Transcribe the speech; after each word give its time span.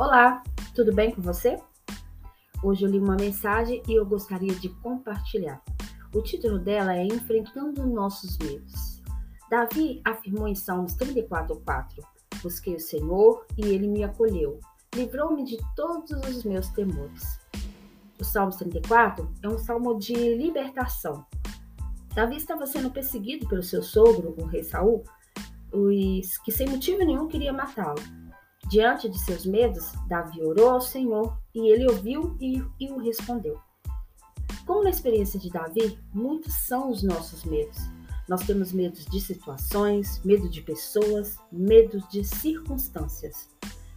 Olá, 0.00 0.42
tudo 0.74 0.94
bem 0.94 1.14
com 1.14 1.20
você? 1.20 1.58
Hoje 2.64 2.86
eu 2.86 2.90
li 2.90 2.98
uma 2.98 3.16
mensagem 3.16 3.82
e 3.86 3.92
eu 3.92 4.06
gostaria 4.06 4.54
de 4.54 4.70
compartilhar. 4.76 5.62
O 6.14 6.22
título 6.22 6.58
dela 6.58 6.96
é 6.96 7.04
Enfrentando 7.04 7.86
Nossos 7.86 8.38
Medos. 8.38 9.02
Davi 9.50 10.00
afirmou 10.02 10.48
em 10.48 10.54
Salmos 10.54 10.96
34:4: 10.96 12.02
Busquei 12.42 12.76
o 12.76 12.80
Senhor 12.80 13.44
e 13.58 13.66
ele 13.66 13.86
me 13.86 14.02
acolheu, 14.02 14.58
livrou-me 14.94 15.44
de 15.44 15.58
todos 15.76 16.10
os 16.12 16.44
meus 16.44 16.68
temores. 16.68 17.38
O 18.18 18.24
Salmos 18.24 18.56
34 18.56 19.30
é 19.42 19.48
um 19.48 19.58
salmo 19.58 19.98
de 19.98 20.14
libertação. 20.14 21.26
Davi 22.14 22.36
estava 22.36 22.64
sendo 22.64 22.90
perseguido 22.90 23.46
pelo 23.46 23.62
seu 23.62 23.82
sogro, 23.82 24.34
o 24.38 24.46
rei 24.46 24.64
Saul, 24.64 25.04
que 26.42 26.52
sem 26.52 26.70
motivo 26.70 27.04
nenhum 27.04 27.28
queria 27.28 27.52
matá-lo. 27.52 28.29
Diante 28.70 29.08
de 29.08 29.18
seus 29.18 29.44
medos, 29.44 29.90
Davi 30.06 30.40
orou 30.44 30.70
ao 30.70 30.80
Senhor 30.80 31.36
e 31.52 31.72
ele 31.72 31.90
ouviu 31.90 32.36
e, 32.40 32.62
e 32.78 32.88
o 32.92 32.98
respondeu. 32.98 33.58
Como 34.64 34.84
na 34.84 34.90
experiência 34.90 35.40
de 35.40 35.50
Davi, 35.50 35.98
muitos 36.14 36.54
são 36.68 36.88
os 36.88 37.02
nossos 37.02 37.42
medos. 37.42 37.76
Nós 38.28 38.46
temos 38.46 38.72
medos 38.72 39.04
de 39.06 39.20
situações, 39.20 40.22
medo 40.24 40.48
de 40.48 40.62
pessoas, 40.62 41.36
medo 41.50 42.00
de 42.10 42.22
circunstâncias. 42.22 43.48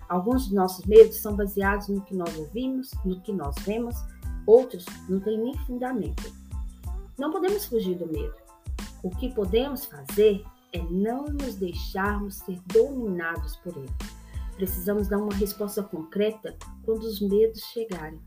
Alguns 0.10 0.46
dos 0.46 0.54
nossos 0.54 0.86
medos 0.86 1.18
são 1.18 1.36
baseados 1.36 1.88
no 1.88 2.02
que 2.02 2.16
nós 2.16 2.36
ouvimos, 2.36 2.90
no 3.06 3.22
que 3.22 3.32
nós 3.32 3.56
vemos, 3.60 3.96
outros 4.48 4.86
não 5.08 5.20
têm 5.20 5.38
nem 5.38 5.56
fundamento. 5.68 6.34
Não 7.16 7.32
podemos 7.32 7.66
fugir 7.66 7.96
do 7.96 8.08
medo. 8.08 8.34
O 9.04 9.12
que 9.12 9.32
podemos 9.36 9.86
fazer 9.86 10.44
é 10.72 10.80
não 10.82 11.26
nos 11.26 11.58
deixarmos 11.58 12.38
ser 12.38 12.60
dominados 12.74 13.56
por 13.58 13.78
ele. 13.78 14.23
Precisamos 14.56 15.08
dar 15.08 15.18
uma 15.18 15.34
resposta 15.34 15.82
concreta 15.82 16.56
quando 16.84 17.04
os 17.04 17.20
medos 17.20 17.62
chegarem. 17.74 18.22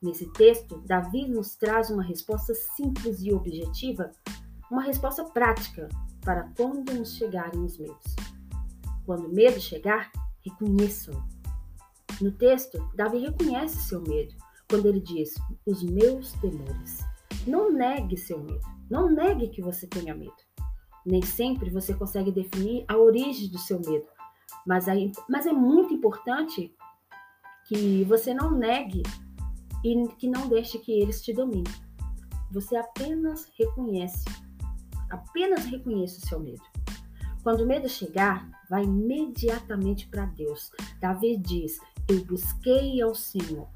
Nesse 0.00 0.30
texto, 0.32 0.80
Davi 0.86 1.26
nos 1.26 1.56
traz 1.56 1.90
uma 1.90 2.02
resposta 2.02 2.54
simples 2.54 3.20
e 3.22 3.32
objetiva, 3.32 4.10
uma 4.70 4.82
resposta 4.82 5.24
prática 5.24 5.88
para 6.20 6.48
quando 6.56 6.92
nos 6.92 7.14
chegarem 7.14 7.64
os 7.64 7.78
medos. 7.78 8.14
Quando 9.04 9.26
o 9.26 9.34
medo 9.34 9.60
chegar, 9.60 10.10
reconheça-o. 10.44 11.36
No 12.20 12.32
texto, 12.32 12.78
Davi 12.94 13.18
reconhece 13.18 13.76
seu 13.82 14.00
medo 14.02 14.34
quando 14.68 14.86
ele 14.86 15.00
diz: 15.00 15.34
Os 15.64 15.82
meus 15.82 16.32
temores. 16.32 17.00
Não 17.46 17.72
negue 17.72 18.16
seu 18.16 18.42
medo. 18.42 18.66
Não 18.90 19.08
negue 19.10 19.48
que 19.48 19.62
você 19.62 19.86
tenha 19.86 20.14
medo. 20.14 20.34
Nem 21.04 21.22
sempre 21.22 21.70
você 21.70 21.94
consegue 21.94 22.32
definir 22.32 22.84
a 22.88 22.96
origem 22.96 23.48
do 23.48 23.58
seu 23.58 23.80
medo, 23.80 24.06
mas, 24.66 24.88
aí, 24.88 25.12
mas 25.28 25.46
é 25.46 25.52
muito 25.52 25.94
importante 25.94 26.74
que 27.66 28.04
você 28.04 28.32
não 28.32 28.50
negue 28.50 29.02
e 29.84 30.08
que 30.18 30.28
não 30.28 30.48
deixe 30.48 30.78
que 30.78 30.92
eles 30.92 31.20
te 31.22 31.32
dominem. 31.32 31.64
Você 32.52 32.76
apenas 32.76 33.50
reconhece, 33.58 34.24
apenas 35.10 35.64
reconhece 35.64 36.18
o 36.18 36.26
seu 36.26 36.40
medo. 36.40 36.62
Quando 37.42 37.60
o 37.60 37.66
medo 37.66 37.88
chegar, 37.88 38.48
vá 38.68 38.82
imediatamente 38.82 40.08
para 40.08 40.26
Deus. 40.26 40.70
Davi 41.00 41.36
diz: 41.36 41.78
Eu 42.08 42.24
busquei 42.24 43.00
ao 43.00 43.14
Senhor. 43.14 43.68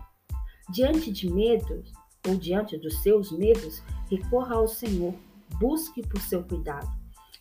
Diante 0.71 1.13
de 1.13 1.33
medos, 1.33 1.93
ou 2.27 2.37
diante 2.37 2.77
dos 2.77 3.03
seus 3.03 3.31
medos, 3.31 3.83
recorra 4.11 4.57
ao 4.57 4.69
Senhor, 4.69 5.15
busque 5.59 6.03
por 6.07 6.21
seu 6.21 6.43
cuidado. 6.45 6.89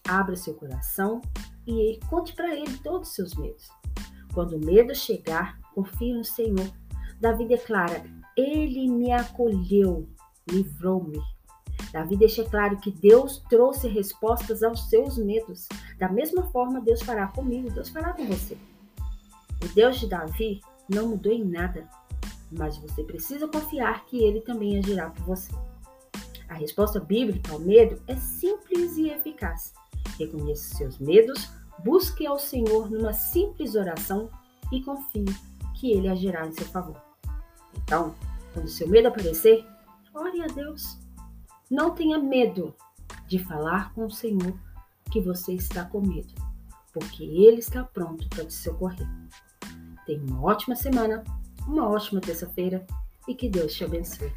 Abra 0.07 0.35
seu 0.35 0.53
coração 0.53 1.21
e 1.69 1.99
conte 2.09 2.33
para 2.33 2.55
ele 2.55 2.77
todos 2.79 3.09
os 3.09 3.15
seus 3.15 3.35
medos. 3.35 3.69
Quando 4.33 4.55
o 4.55 4.65
medo 4.65 4.93
chegar, 4.95 5.59
confie 5.73 6.13
no 6.13 6.23
Senhor. 6.23 6.69
Davi 7.19 7.45
declara: 7.45 8.03
Ele 8.35 8.87
me 8.87 9.11
acolheu, 9.11 10.07
livrou-me. 10.49 11.19
Davi 11.91 12.15
deixa 12.15 12.43
claro 12.43 12.77
que 12.77 12.91
Deus 12.91 13.43
trouxe 13.49 13.87
respostas 13.87 14.61
aos 14.61 14.89
seus 14.89 15.17
medos. 15.17 15.67
Da 15.97 16.07
mesma 16.07 16.43
forma, 16.51 16.81
Deus 16.81 17.01
fará 17.01 17.27
comigo, 17.27 17.71
Deus 17.71 17.89
fará 17.89 18.13
com 18.13 18.25
você. 18.25 18.57
O 19.63 19.67
Deus 19.73 19.99
de 19.99 20.07
Davi 20.07 20.61
não 20.87 21.07
mudou 21.07 21.31
em 21.31 21.43
nada, 21.43 21.89
mas 22.51 22.77
você 22.77 23.03
precisa 23.03 23.47
confiar 23.47 24.05
que 24.05 24.23
ele 24.23 24.41
também 24.41 24.77
agirá 24.77 25.09
por 25.09 25.25
você. 25.25 25.51
A 26.47 26.53
resposta 26.55 26.99
bíblica 26.99 27.51
ao 27.51 27.59
medo 27.59 28.01
é 28.07 28.15
simples 28.15 28.97
e 28.97 29.09
eficaz. 29.09 29.73
Reconheça 30.19 30.75
seus 30.75 30.99
medos, 30.99 31.49
busque 31.83 32.27
ao 32.27 32.37
Senhor 32.37 32.91
numa 32.91 33.13
simples 33.13 33.73
oração 33.73 34.29
e 34.71 34.83
confie 34.83 35.25
que 35.75 35.91
Ele 35.91 36.09
agirá 36.09 36.45
em 36.45 36.51
seu 36.51 36.65
favor. 36.65 37.01
Então, 37.73 38.13
quando 38.53 38.67
seu 38.67 38.87
medo 38.87 39.07
aparecer, 39.07 39.65
ore 40.13 40.41
a 40.43 40.47
Deus. 40.47 40.99
Não 41.71 41.91
tenha 41.91 42.19
medo 42.19 42.75
de 43.27 43.39
falar 43.39 43.93
com 43.93 44.05
o 44.05 44.11
Senhor 44.11 44.53
que 45.09 45.21
você 45.21 45.53
está 45.53 45.85
com 45.85 46.01
medo, 46.01 46.33
porque 46.91 47.23
Ele 47.23 47.59
está 47.59 47.83
pronto 47.83 48.27
para 48.27 48.45
te 48.45 48.53
socorrer. 48.53 49.07
Tenha 50.05 50.21
uma 50.23 50.43
ótima 50.43 50.75
semana, 50.75 51.23
uma 51.65 51.87
ótima 51.87 52.19
terça-feira 52.19 52.85
e 53.27 53.33
que 53.33 53.47
Deus 53.47 53.73
te 53.73 53.85
abençoe. 53.85 54.31